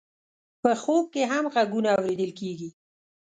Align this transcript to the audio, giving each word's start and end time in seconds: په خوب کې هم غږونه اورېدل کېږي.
په 0.61 0.71
خوب 0.81 1.03
کې 1.13 1.23
هم 1.31 1.45
غږونه 1.53 1.89
اورېدل 1.97 2.31
کېږي. 2.39 2.69